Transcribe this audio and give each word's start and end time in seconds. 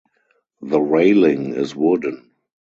The 0.63 0.81
railing 0.81 1.53
is 1.53 1.75
wooden. 1.75 2.31